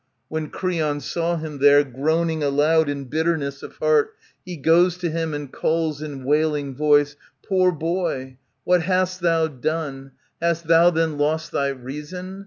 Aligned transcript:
When 0.29 0.49
Creon 0.49 0.99
saw 0.99 1.37
him 1.37 1.59
there, 1.59 1.83
Groaning 1.83 2.41
aloud 2.41 2.89
in 2.89 3.03
bitterness 3.05 3.61
of 3.61 3.75
heart. 3.77 4.15
He 4.43 4.57
goes 4.57 4.97
to 4.97 5.11
him, 5.11 5.35
and 5.35 5.53
calls 5.53 6.01
in 6.01 6.23
wailing 6.23 6.73
voice," 6.75 7.15
Poor 7.47 7.71
boy! 7.71 8.37
what 8.63 8.81
hast 8.81 9.21
thou 9.21 9.45
done? 9.45 10.13
Hast 10.41 10.65
thou 10.65 10.89
then 10.89 11.19
lost 11.19 11.51
Thy 11.51 11.67
reason? 11.67 12.39